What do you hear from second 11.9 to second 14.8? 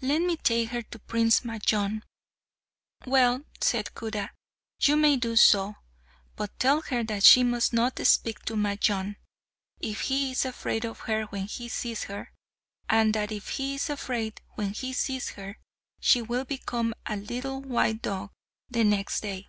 her; and that if he is afraid when